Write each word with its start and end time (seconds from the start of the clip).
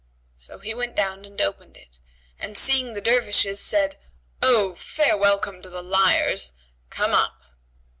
So 0.35 0.57
he 0.57 0.73
went 0.73 0.95
down 0.95 1.25
and 1.25 1.39
opened 1.39 1.77
it 1.77 1.99
and 2.39 2.57
seeing 2.57 2.93
the 2.93 3.01
Dervishes, 3.03 3.59
said, 3.59 3.99
"Oh, 4.41 4.73
fair 4.73 5.15
welcome 5.15 5.61
to 5.61 5.69
the 5.69 5.83
liars! 5.83 6.53
Come 6.89 7.11
up." 7.11 7.43